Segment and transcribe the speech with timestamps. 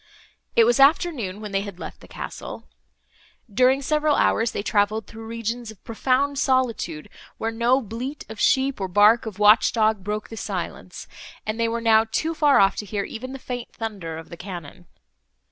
[0.55, 2.67] It was afternoon, when they had left the castle.
[3.53, 8.81] During several hours, they travelled through regions of profound solitude, where no bleat of sheep,
[8.81, 11.05] or bark of watch dog, broke on silence,
[11.45, 14.37] and they were now too far off to hear even the faint thunder of the
[14.37, 14.87] cannon.